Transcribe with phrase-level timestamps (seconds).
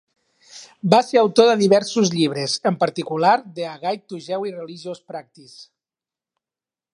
[0.93, 5.61] Va ser autor de diversos llibres, en particular, de 'A Guide to Jewish Religious Practice'.